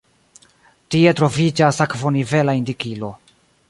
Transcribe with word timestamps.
Tie 0.95 1.13
troviĝas 1.21 1.81
akvonivela 1.87 2.61
indikilo. 2.63 3.17